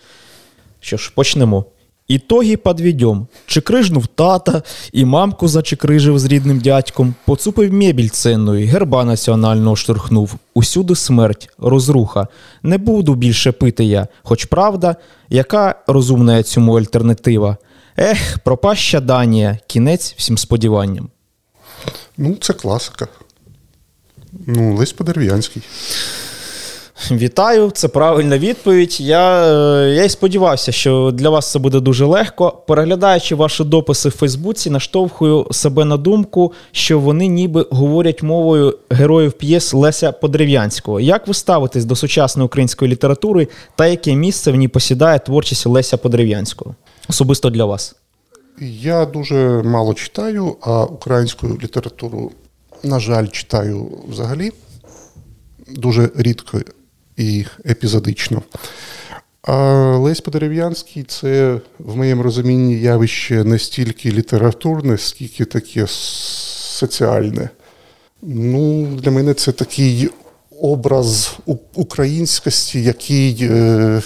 Що 0.80 0.98
ж, 0.98 1.12
почнемо. 1.16 1.66
Ітоги 2.10 2.58
подведем. 2.58 3.28
Чекрижнув 3.46 4.08
тата, 4.08 4.63
і 4.92 5.06
мамку 5.06 5.48
зачекрижив 5.48 6.20
з 6.20 6.25
рідним 6.25 6.60
дядьком, 6.60 7.16
поцупив 7.25 7.74
мебіль 7.74 8.10
ценної, 8.10 8.66
герба 8.66 9.06
національного 9.06 9.75
штурхнув. 9.75 10.36
Усюди 10.54 10.96
смерть, 10.96 11.50
розруха. 11.58 12.28
Не 12.63 12.78
буду 12.78 13.16
більше 13.16 13.51
пити 13.51 13.86
я, 13.86 14.08
хоч 14.24 14.46
правда, 14.46 14.96
яка 15.30 15.75
розумна 15.88 16.44
цьому 16.44 16.78
альтернатива. 16.78 17.58
Ех, 17.98 18.39
пропаща 18.44 19.00
Данія, 19.00 19.58
кінець 19.68 20.13
всім 20.18 20.38
сподіванням. 20.38 21.10
Ну, 22.18 22.38
це 22.42 22.54
класика. 22.54 23.08
Ну, 24.48 24.75
Лесь 24.75 24.94
Подерв'янський. 24.94 25.62
Вітаю, 27.12 27.72
це 27.72 27.88
правильна 27.88 28.38
відповідь. 28.38 29.01
Я, 29.01 29.44
е, 29.46 29.89
я 29.89 30.03
й 30.03 30.10
сподівався, 30.10 30.72
що 30.72 31.12
для 31.13 31.29
вас 31.29 31.51
це 31.51 31.60
буде 31.60 31.79
дуже 31.79 32.06
легко. 32.06 32.63
Переглядаючи 32.68 33.36
ваші 33.36 33.63
дописи 33.63 34.10
в 34.10 34.12
Фейсбуці, 34.12 34.70
наштовхую 34.70 35.48
себе 35.51 35.86
на 35.86 35.98
думку, 35.98 36.53
що 36.72 37.00
вони 37.00 37.27
ніби 37.27 37.65
говорять 37.72 38.24
мовою 38.24 38.77
героїв 38.89 39.32
п'єс 39.32 39.74
Леся 39.74 40.12
Подерев'янського. 40.12 41.00
Як 41.00 41.27
ви 41.27 41.34
ставитесь 41.34 41.86
до 41.86 41.96
сучасної 41.96 42.46
української 42.46 42.91
літератури 42.91 43.48
та 43.75 43.88
яке 43.88 44.15
місце 44.15 44.51
в 44.51 44.56
ній 44.56 44.68
посідає 44.68 45.20
творчість 45.20 45.65
Леся 45.65 45.98
Подерев'янського? 45.98 46.75
Особисто 47.10 47.50
для 47.50 47.65
вас? 47.65 47.96
Я 48.82 49.06
дуже 49.06 49.63
мало 49.63 49.94
читаю, 49.94 50.56
а 50.62 50.84
українську 50.84 51.48
літературу, 51.48 52.32
на 52.84 53.00
жаль, 53.00 53.27
читаю 53.27 53.88
взагалі 54.10 54.51
дуже 55.68 56.10
рідко 56.15 56.60
і 57.20 57.46
епізодично. 57.70 58.42
А 59.42 59.56
Лесь 59.98 60.22
Подерев'янський 60.22 61.04
це, 61.04 61.60
в 61.80 61.98
моєму 61.98 62.24
розумінні, 62.24 62.80
явище 62.80 63.44
не 63.44 63.60
стільки 63.60 64.12
літературне, 64.12 64.98
скільки 64.98 65.46
таке 65.46 65.86
соціальне. 65.88 67.50
Ну, 68.22 68.86
Для 68.86 69.12
мене 69.12 69.34
це 69.34 69.52
такий 69.52 70.10
образ 70.62 71.38
українськості, 71.74 72.84
який, 72.84 73.38
е, 73.42 74.02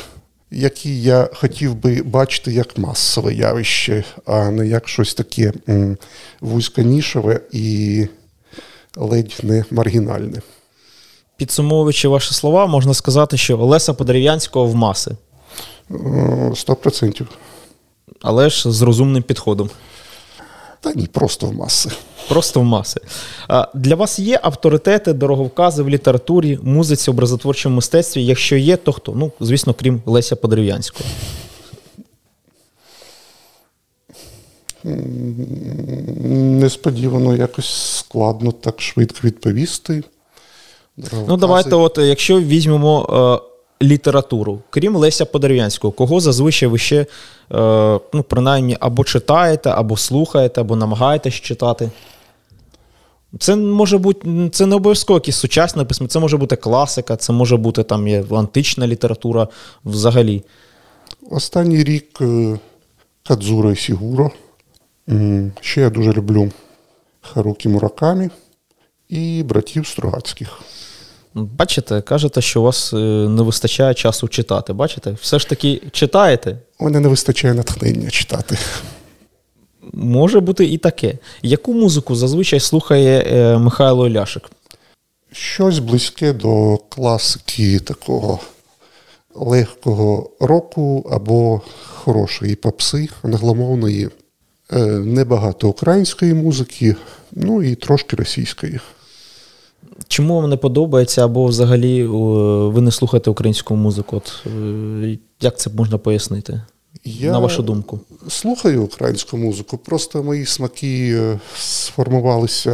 який 0.52 1.04
я 1.04 1.30
хотів 1.34 1.76
би 1.76 2.02
бачити 2.02 2.52
як 2.52 2.78
масове 2.78 3.34
явище, 3.34 4.04
а 4.26 4.50
не 4.50 4.68
як 4.68 4.88
щось 4.88 5.14
таке 5.14 5.54
вузьконішеве 6.42 7.40
і 7.52 8.08
ледь 8.96 9.40
не 9.44 9.66
маргінальне. 9.72 10.42
Підсумовуючи 11.38 12.08
ваші 12.08 12.34
слова, 12.34 12.68
можна 12.68 12.94
сказати, 12.94 13.38
що 13.38 13.58
Леса 13.58 13.94
Подерев'янського 13.94 14.66
в 14.66 14.76
маси, 14.76 15.12
Е, 15.92 16.52
Сто 16.56 16.76
процентів. 16.76 17.28
але 18.22 18.50
ж 18.50 18.72
з 18.72 18.82
розумним 18.82 19.24
підходом. 19.24 19.70
Та 20.82 20.94
ні, 20.94 21.08
просто 21.08 21.48
в 21.48 21.54
маси. 21.54 21.90
Просто 22.30 22.60
в 22.60 22.64
маси. 22.64 23.02
Для 23.74 23.96
вас 23.96 24.20
є 24.20 24.40
авторитети, 24.44 25.14
дороговкази 25.14 25.84
в 25.84 25.90
літературі, 25.90 26.60
музиці, 26.64 27.12
образотворчому 27.12 27.76
мистецтві? 27.76 28.26
Якщо 28.26 28.56
є, 28.56 28.78
то 28.78 28.92
хто? 28.92 29.12
Ну, 29.16 29.32
звісно, 29.40 29.74
крім 29.74 30.02
Леся 30.06 30.36
Подерев'янського. 30.36 31.06
Несподівано 36.24 37.36
якось 37.36 37.96
складно 37.98 38.52
так 38.52 38.82
швидко 38.82 39.20
відповісти. 39.24 40.04
Ну, 40.98 41.38
давайте, 41.38 41.76
от, 41.76 41.98
якщо 41.98 42.40
візьмемо 42.40 43.10
е, 43.82 43.86
літературу, 43.86 44.60
крім 44.70 44.96
Леся 44.96 45.26
Подерев'янського, 45.26 45.92
кого 45.92 46.20
зазвичай 46.20 46.70
ви 46.70 46.78
ще, 46.78 47.00
е, 47.00 47.06
ну, 48.14 48.24
принаймні, 48.28 48.78
або 48.80 49.04
читаєте, 49.04 49.70
або 49.70 49.98
слухаєте, 49.98 50.62
або 50.62 50.76
намагаєтесь 50.76 51.34
читати? 51.34 51.90
Це 53.40 53.56
може 53.56 53.98
бути, 53.98 54.50
це 54.52 54.66
не 54.66 54.76
обов'язково 54.76 55.18
якісь 55.18 55.36
сучасне 55.36 55.86
письмо, 55.86 56.08
це 56.08 56.20
може 56.20 56.38
бути 56.38 56.56
класика, 56.56 57.16
це 57.16 57.34
може 57.34 57.58
бути 57.58 57.84
там 57.84 58.08
є 58.08 58.24
антична 58.32 58.88
література 58.88 59.48
взагалі. 59.86 60.44
Останній 61.32 61.84
рік 61.84 62.22
е, 62.22 62.60
Кадзура 63.24 63.72
і 63.72 63.76
Сігуро 63.76 64.32
Ще 65.62 65.82
я 65.82 65.90
дуже 65.90 66.14
люблю 66.14 66.52
Харукі 67.22 67.70
Муракамі 67.70 68.30
і 69.14 69.44
братів 69.44 69.88
Стругацьких. 69.88 70.60
Бачите, 71.34 72.02
кажете, 72.02 72.42
що 72.42 72.62
у 72.62 72.64
вас 72.64 72.94
е, 72.94 72.98
не 73.30 73.42
вистачає 73.42 73.94
часу 73.94 74.28
читати. 74.28 74.74
Бачите? 74.74 75.12
Все 75.22 75.40
ж 75.40 75.50
таки 75.50 75.82
читаєте. 75.92 76.58
У 76.80 76.84
мене 76.84 77.00
не 77.00 77.08
вистачає 77.08 77.54
натхнення 77.54 78.10
читати. 78.10 78.58
Може 79.94 80.40
бути 80.40 80.66
і 80.66 80.78
таке. 80.78 81.18
Яку 81.42 81.74
музику 81.74 82.16
зазвичай 82.16 82.60
слухає 82.60 83.20
е, 83.20 83.58
Михайло 83.58 84.10
Ляшик? 84.10 84.50
Щось 85.32 85.80
близьке 85.80 86.34
до 86.34 86.78
класики 86.90 87.80
такого 87.80 88.40
легкого 89.36 90.30
року 90.40 91.10
або 91.12 91.62
хорошої 92.04 92.56
попси 92.56 93.10
англомовної, 93.24 94.10
Е, 94.72 94.80
небагато 94.86 95.70
української 95.70 96.34
музики, 96.34 96.96
ну 97.32 97.64
і 97.64 97.76
трошки 97.76 98.16
російської. 98.16 98.80
Чому 100.14 100.36
вам 100.36 100.50
не 100.50 100.58
подобається, 100.58 101.26
або 101.26 101.46
взагалі 101.46 102.04
е, 102.04 102.08
ви 102.68 102.82
не 102.82 102.92
слухаєте 102.92 103.30
українську 103.30 103.76
музику? 103.76 104.18
От, 104.18 104.46
е, 104.46 105.18
як 105.42 105.60
це 105.60 105.70
можна 105.70 105.98
пояснити? 105.98 106.62
Я 107.04 107.32
На 107.32 107.40
вашу 107.40 107.64
думку? 107.64 108.00
слухаю 108.28 108.84
українську 108.84 109.38
музику, 109.38 109.78
просто 109.78 110.24
мої 110.24 110.46
смаки 110.46 111.16
е, 111.20 111.40
сформувалися 111.58 112.72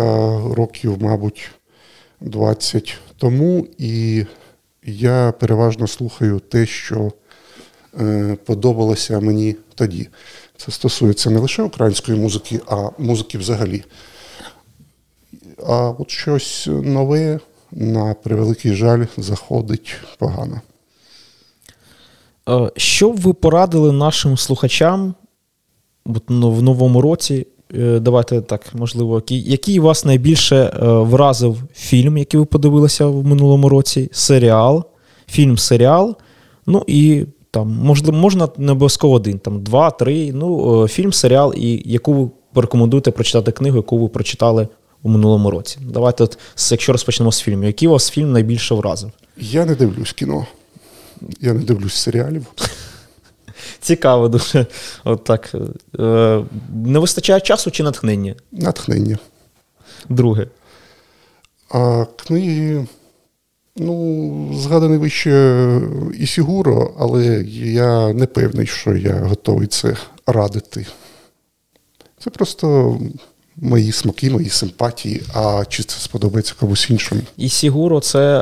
років, 0.53 0.97
мабуть, 1.01 1.51
20 2.21 2.97
тому, 3.17 3.67
і 3.77 4.25
я 4.85 5.33
переважно 5.39 5.87
слухаю 5.87 6.39
те, 6.39 6.65
що 6.65 7.11
подобалося 8.45 9.19
мені 9.19 9.55
тоді. 9.75 10.07
Це 10.57 10.71
стосується 10.71 11.29
не 11.29 11.39
лише 11.39 11.63
української 11.63 12.19
музики, 12.19 12.59
а 12.67 12.89
музики 12.97 13.37
взагалі. 13.37 13.83
А 15.67 15.89
от 15.89 16.11
щось 16.11 16.67
нове, 16.69 17.39
на 17.71 18.13
превеликий 18.13 18.73
жаль, 18.73 19.05
заходить 19.17 19.95
погано. 20.17 20.61
Е, 22.49 22.71
Що 22.77 23.11
б 23.11 23.17
ви 23.17 23.33
порадили 23.33 23.91
нашим 23.91 24.37
слухачам 24.37 25.13
в 26.05 26.61
новому 26.61 27.01
році? 27.01 27.47
Е, 27.73 27.99
Давайте 27.99 28.41
так, 28.41 28.61
можливо, 28.73 29.23
який, 29.29 29.79
вас 29.79 30.05
найбільше 30.05 30.55
е, 30.55 30.87
вразив 30.87 31.63
фільм, 31.73 32.17
який 32.17 32.39
ви 32.39 32.45
подивилися 32.45 33.05
в 33.05 33.25
минулому 33.25 33.69
році, 33.69 34.09
серіал, 34.11 34.83
фільм-серіал, 35.27 36.15
ну 36.65 36.83
і 36.87 37.25
там, 37.51 37.67
можливо, 37.83 38.17
можна 38.17 38.49
не 38.57 38.71
обов'язково 38.71 39.13
один, 39.13 39.39
там 39.39 39.63
два, 39.63 39.91
три, 39.91 40.31
ну, 40.33 40.87
фільм, 40.87 41.13
серіал, 41.13 41.53
і 41.57 41.91
яку 41.91 42.13
ви 42.13 42.29
порекомендуєте 42.53 43.11
прочитати 43.11 43.51
книгу, 43.51 43.75
яку 43.75 43.97
ви 43.97 44.07
прочитали 44.07 44.67
у 45.03 45.09
минулому 45.09 45.51
році. 45.51 45.77
Давайте, 45.81 46.23
от, 46.23 46.37
якщо 46.71 46.91
розпочнемо 46.91 47.31
з 47.31 47.41
фільму, 47.41 47.63
який 47.63 47.87
вас 47.87 48.09
фільм 48.09 48.31
найбільше 48.31 48.75
вразив? 48.75 49.11
Я 49.37 49.65
не 49.65 49.75
дивлюсь 49.75 50.13
кіно. 50.13 50.47
Я 51.41 51.53
не 51.53 51.59
дивлюсь 51.59 51.93
серіалів. 51.93 52.45
Цікаво 53.81 54.29
дуже. 54.29 54.65
От 55.03 55.23
так. 55.23 55.55
Е, 55.99 56.43
не 56.73 56.99
вистачає 56.99 57.41
часу 57.41 57.71
чи 57.71 57.83
натхнення? 57.83 58.35
Натхнення. 58.51 59.17
Друге. 60.09 60.47
А 61.69 62.05
книги, 62.25 62.87
ну, 63.75 64.51
згаданий 64.55 64.97
вище 64.97 65.81
Ісігуро, 66.19 66.93
але 66.99 67.43
я 67.47 68.13
не 68.13 68.25
певний, 68.25 68.67
що 68.67 68.95
я 68.95 69.13
готовий 69.13 69.67
це 69.67 69.97
радити. 70.25 70.85
Це 72.23 72.29
просто 72.29 72.99
мої 73.61 73.91
смаки, 73.91 74.29
мої 74.29 74.49
симпатії, 74.49 75.21
а 75.33 75.63
чи 75.69 75.83
це 75.83 75.99
сподобається 75.99 76.53
комусь 76.59 76.89
іншому. 76.89 77.21
І 77.37 77.49
Сігуро 77.49 77.99
це 77.99 78.19
е, 78.19 78.41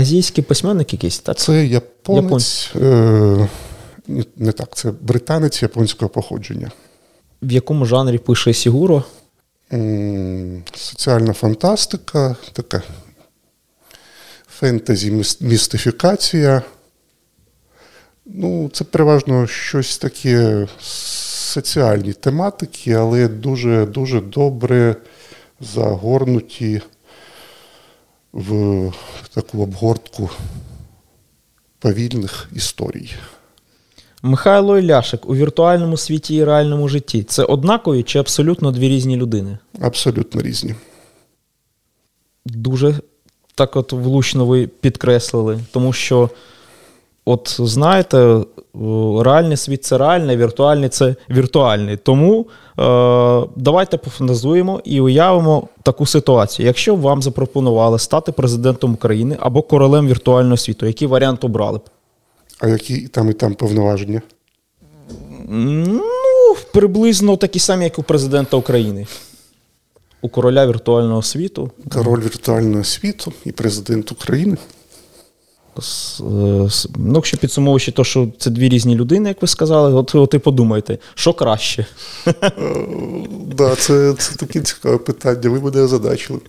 азійський 0.00 0.44
письменник 0.44 0.92
якийсь, 0.92 1.18
так? 1.18 1.38
Це 1.38 1.66
японець, 1.66 2.70
е, 2.76 3.48
не 4.36 4.52
так, 4.52 4.76
це 4.76 4.92
британець 5.00 5.62
японського 5.62 6.08
походження. 6.08 6.70
В 7.42 7.52
якому 7.52 7.86
жанрі 7.86 8.18
пише 8.18 8.54
Сігуро? 8.54 9.04
М, 9.72 10.62
Соціальна 10.74 11.32
фантастика, 11.32 12.36
така 12.52 12.82
фентезі, 14.58 15.24
містифікація. 15.40 16.62
Ну, 18.26 18.70
це 18.72 18.84
переважно 18.84 19.46
щось 19.46 19.98
таке 19.98 20.66
соціальні 21.48 22.12
тематики, 22.12 22.92
але 22.92 23.28
дуже 23.28 23.86
дуже 23.86 24.20
добре 24.20 24.96
загорнуті 25.60 26.82
в 28.32 28.92
таку 29.34 29.62
обгортку 29.62 30.30
повільних 31.78 32.48
історій. 32.54 33.10
Михайло 34.22 34.78
Іляшик 34.78 35.28
у 35.28 35.34
віртуальному 35.34 35.96
світі 35.96 36.34
і 36.34 36.44
реальному 36.44 36.88
житті 36.88 37.22
це 37.22 37.44
однакові 37.44 38.02
чи 38.02 38.18
абсолютно 38.18 38.72
дві 38.72 38.88
різні 38.88 39.16
людини? 39.16 39.58
Абсолютно 39.80 40.42
різні. 40.42 40.74
Дуже 42.46 42.94
так 43.54 43.76
от 43.76 43.92
влучно 43.92 44.46
ви 44.46 44.66
підкреслили, 44.66 45.60
тому 45.72 45.92
що, 45.92 46.30
от 47.28 47.56
знаєте, 47.60 48.18
е, 48.18 48.44
реальний 49.22 49.56
світ 49.56 49.84
це 49.84 49.98
реальний, 49.98 50.36
віртуальний 50.36 50.88
це 50.88 51.14
віртуальний. 51.30 51.96
Тому 51.96 52.40
е, 52.40 52.44
давайте 53.56 53.96
пофантазуємо 53.96 54.80
і 54.84 55.00
уявимо 55.00 55.68
таку 55.82 56.06
ситуацію. 56.06 56.66
Якщо 56.66 56.96
б 56.96 57.00
вам 57.00 57.22
запропонували 57.22 57.98
стати 57.98 58.32
президентом 58.32 58.94
України 58.94 59.36
або 59.40 59.62
королем 59.62 60.08
віртуального 60.08 60.56
світу, 60.56 60.86
який 60.86 61.08
варіант 61.08 61.44
обрали 61.44 61.78
б? 61.78 61.82
А 62.60 62.68
які 62.68 63.08
там 63.08 63.30
і 63.30 63.32
там 63.32 63.54
повноваження? 63.54 64.22
Ну, 65.48 66.02
приблизно 66.72 67.36
такі 67.36 67.58
самі, 67.58 67.84
як 67.84 67.98
у 67.98 68.02
президента 68.02 68.56
України. 68.56 69.06
У 70.22 70.28
короля 70.28 70.66
віртуального 70.66 71.22
світу. 71.22 71.70
Король 71.92 72.20
віртуального 72.20 72.84
світу 72.84 73.32
і 73.44 73.52
президент 73.52 74.12
України. 74.12 74.56
Е, 76.20 76.68
Ну, 76.96 77.14
якщо 77.14 77.36
підсумовуючи 77.36 77.92
те, 77.92 78.04
що 78.04 78.28
це 78.38 78.50
дві 78.50 78.68
різні 78.68 78.94
людини, 78.94 79.28
як 79.28 79.42
ви 79.42 79.48
сказали, 79.48 79.94
от, 79.94 80.14
от 80.14 80.34
і 80.34 80.38
подумайте, 80.38 80.98
що 81.14 81.32
краще. 81.32 81.86
Да, 83.46 83.76
це, 83.76 84.14
це 84.18 84.36
таке 84.36 84.60
цікаве 84.60 84.98
питання. 84.98 85.50
Ви 85.50 85.60
мене 85.60 85.80
озадачили. 85.80 86.40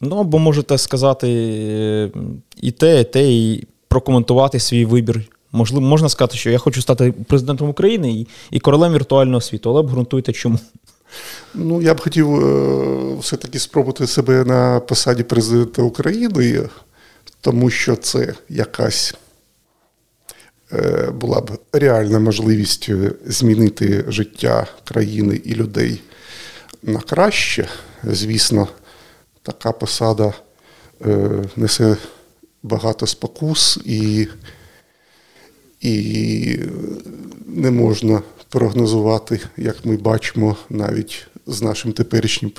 Ну, 0.00 0.16
або 0.16 0.38
можете 0.38 0.78
сказати 0.78 1.28
е, 1.28 2.10
і 2.60 2.70
те, 2.70 3.00
і 3.00 3.04
те, 3.04 3.32
і 3.32 3.66
прокоментувати 3.88 4.60
свій 4.60 4.84
вибір. 4.84 5.22
Можливо, 5.52 5.86
можна 5.86 6.08
сказати, 6.08 6.36
що 6.36 6.50
я 6.50 6.58
хочу 6.58 6.82
стати 6.82 7.12
президентом 7.12 7.68
України 7.68 8.12
і, 8.12 8.26
і 8.50 8.60
королем 8.60 8.92
віртуального 8.92 9.40
світу, 9.40 9.70
але 9.70 9.80
обґрунтуйте 9.80 10.32
чому. 10.32 10.58
Ну, 11.54 11.82
я 11.82 11.94
б 11.94 12.00
хотів 12.00 12.34
е, 12.34 13.16
все-таки 13.20 13.58
спробувати 13.58 14.06
себе 14.06 14.44
на 14.44 14.80
посаді 14.80 15.22
президента 15.22 15.82
України, 15.82 16.62
тому 17.40 17.70
що 17.70 17.96
це 17.96 18.34
якась 18.48 19.14
е, 20.72 21.10
була 21.10 21.40
б 21.40 21.58
реальна 21.72 22.18
можливість 22.18 22.86
е, 22.88 23.12
змінити 23.26 24.04
життя 24.08 24.66
країни 24.84 25.40
і 25.44 25.54
людей 25.54 26.02
на 26.82 27.00
краще. 27.00 27.68
Звісно, 28.04 28.68
така 29.42 29.72
посада 29.72 30.32
е, 31.06 31.44
несе 31.56 31.96
багато 32.62 33.06
спокус 33.06 33.78
і, 33.84 34.28
і 35.80 36.60
не 37.46 37.70
можна 37.70 38.22
прогнозувати, 38.48 39.40
як 39.56 39.84
ми 39.84 39.96
бачимо, 39.96 40.56
навіть 40.70 41.26
з 41.46 41.62
нашим 41.62 41.92
теперішнім 41.92 42.50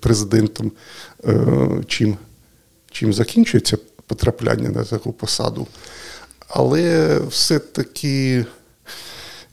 президентом, 0.00 0.72
чим, 1.86 2.16
чим 2.90 3.12
закінчується 3.12 3.76
потрапляння 4.10 4.68
на 4.68 4.84
таку 4.84 5.12
посаду. 5.12 5.66
Але 6.48 7.18
все-таки 7.28 8.44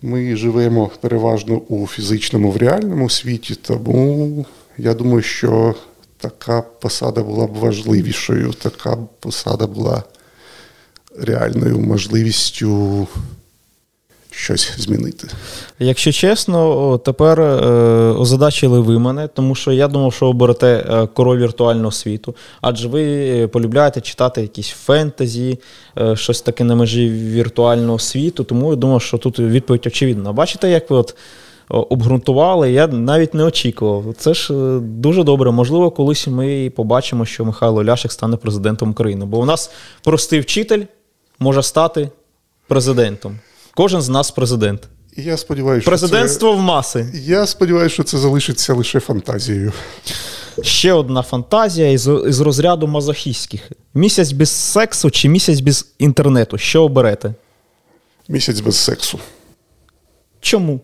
ми 0.02 0.36
живемо 0.36 0.92
переважно 1.02 1.58
у 1.58 1.88
фізичному, 1.88 2.52
в 2.52 2.58
реальному 2.58 3.10
світі, 3.10 3.56
тому 3.56 4.46
я 4.78 4.94
думаю, 4.94 5.22
що 5.22 5.76
така 6.18 6.62
посада 6.62 7.24
була 7.24 7.48
б 7.48 7.54
важливішою, 7.54 8.54
така 8.54 8.98
посада 9.20 9.68
була 9.68 10.04
реальною 11.20 11.80
можливістю 11.80 13.08
щось 14.38 14.74
змінити. 14.78 15.28
Якщо 15.80 16.12
чесно, 16.12 16.98
тепер 16.98 17.42
е, 17.42 17.46
озадачили 18.12 18.80
ви 18.80 19.00
мене, 19.00 19.28
тому 19.28 19.56
що 19.56 19.72
я 19.72 19.88
думав, 19.88 20.14
що 20.14 20.26
оберете 20.28 20.68
е, 20.68 21.08
король 21.08 21.40
віртуального 21.40 21.92
світу, 21.92 22.36
адже 22.62 22.88
ви 22.88 23.04
е, 23.04 23.48
полюбляєте 23.48 24.02
читати 24.02 24.42
якісь 24.42 24.70
фентезі, 24.70 25.60
щось 26.14 26.42
таке 26.42 26.64
на 26.64 26.76
межі 26.76 27.10
віртуального 27.10 28.00
світу, 28.00 28.44
тому 28.44 28.70
я 28.70 28.76
думав, 28.76 29.02
що 29.02 29.18
тут 29.18 29.40
відповідь 29.40 29.88
очевидна. 29.88 30.34
Бачите, 30.34 30.70
як 30.70 30.90
ви 30.90 30.98
от 30.98 31.16
обґрунтували. 31.70 32.72
Я 32.72 32.88
навіть 32.88 33.34
не 33.34 33.44
очікував. 33.44 34.16
Це 34.18 34.34
ж 34.34 34.54
дуже 34.80 35.24
добре. 35.24 35.52
Можливо, 35.52 35.92
колись 35.92 36.28
ми 36.28 36.70
побачимо, 36.76 37.26
що 37.26 37.46
Михайло 37.46 37.84
Ляшик 37.84 38.12
стане 38.12 38.38
президентом 38.38 38.92
України. 38.92 39.26
Бо 39.26 39.40
у 39.40 39.46
нас 39.46 39.72
простий 40.04 40.40
вчитель 40.40 40.84
може 41.40 41.64
стати 41.64 42.10
президентом. 42.68 43.40
Кожен 43.78 44.02
з 44.02 44.10
нас 44.10 44.32
президент. 44.32 44.88
Я 45.18 45.38
сподіваюся, 45.38 45.82
що 45.82 45.92
Президентство 45.92 46.52
це... 46.52 46.58
в 46.58 46.62
маси. 46.62 47.12
Я 47.14 47.48
сподіваюся, 47.48 47.94
що 47.94 48.04
це 48.04 48.18
залишиться 48.18 48.74
лише 48.74 49.00
фантазією. 49.00 49.74
Ще 50.62 50.94
одна 50.94 51.22
фантазія 51.22 51.92
із, 51.92 52.08
із 52.28 52.40
розряду 52.40 52.88
мазохістських. 52.88 53.72
Місяць 53.94 54.32
без 54.32 54.50
сексу 54.50 55.12
чи 55.12 55.30
місяць 55.30 55.60
без 55.60 55.88
інтернету. 56.00 56.58
Що 56.58 56.84
оберете? 56.84 57.34
Місяць 58.30 58.60
без 58.60 58.76
сексу. 58.76 59.20
Чому? 60.42 60.80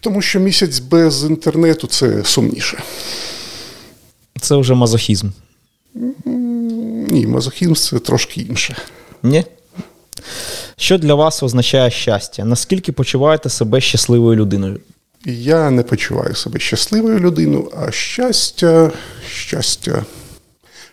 Тому 0.00 0.22
що 0.22 0.40
місяць 0.40 0.78
без 0.78 1.24
інтернету 1.24 1.86
це 1.86 2.24
сумніше. 2.24 2.82
Це 4.40 4.56
вже 4.56 4.74
мазохізм. 4.74 5.28
Ні, 7.08 7.26
мазохізм 7.26 7.74
це 7.74 7.98
трошки 7.98 8.40
інше. 8.40 8.76
Ні? 9.22 9.44
Що 10.80 10.98
для 10.98 11.14
вас 11.14 11.42
означає 11.42 11.90
щастя? 11.90 12.44
Наскільки 12.44 12.92
почуваєте 12.92 13.48
себе 13.48 13.80
щасливою 13.80 14.36
людиною? 14.36 14.80
Я 15.24 15.70
не 15.70 15.82
почуваю 15.82 16.34
себе 16.34 16.58
щасливою 16.58 17.18
людиною, 17.18 17.72
а 17.76 17.90
щастя, 17.90 18.90
щастя. 19.30 20.04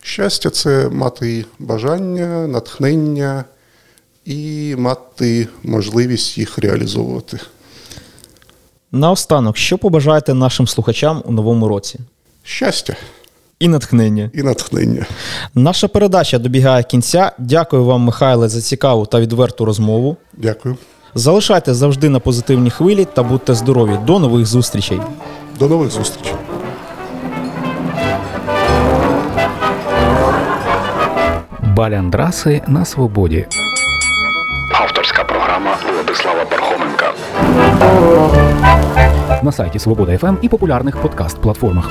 Щастя 0.01 0.49
це 0.49 0.89
мати 0.89 1.45
бажання, 1.59 2.47
натхнення 2.47 3.43
і 4.25 4.75
мати 4.77 5.47
можливість 5.63 6.37
їх 6.37 6.57
реалізовувати. 6.57 7.39
Наостанок, 8.91 9.57
що 9.57 9.77
побажаєте 9.77 10.33
нашим 10.33 10.67
слухачам 10.67 11.23
у 11.25 11.31
новому 11.31 11.67
році? 11.67 11.99
Щастя 12.43 12.95
і 13.59 13.67
натхнення. 13.67 14.29
І 14.33 14.43
натхнення. 14.43 15.05
Наша 15.55 15.87
передача 15.87 16.39
добігає 16.39 16.83
кінця. 16.83 17.31
Дякую 17.37 17.85
вам, 17.85 18.01
Михайле, 18.01 18.49
за 18.49 18.61
цікаву 18.61 19.05
та 19.05 19.19
відверту 19.19 19.65
розмову. 19.65 20.17
Дякую. 20.33 20.77
Залишайте 21.15 21.73
завжди 21.73 22.09
на 22.09 22.19
позитивній 22.19 22.69
хвилі 22.69 23.07
та 23.13 23.23
будьте 23.23 23.53
здорові. 23.53 23.99
До 24.05 24.19
нових 24.19 24.45
зустрічей. 24.45 25.01
До 25.59 25.67
нових 25.67 25.91
зустрічей. 25.91 26.33
Баляндраси 31.75 32.61
на 32.67 32.85
свободі. 32.85 33.45
Авторська 34.71 35.23
програма 35.23 35.77
Владислава 35.93 36.45
Пархоменка. 36.45 37.13
На 39.43 39.51
сайті 39.51 39.79
Свобода 39.79 40.17
ФМ 40.17 40.35
і 40.41 40.49
популярних 40.49 40.97
подкаст-платформах. 40.97 41.85